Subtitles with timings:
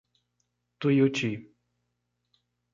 [0.79, 1.31] Tuiuti